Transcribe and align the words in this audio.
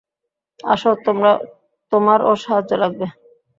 আসো, 0.59 0.91
তোমারও 1.91 2.31
সাহায্য 2.43 2.71
লাগবে। 2.81 3.05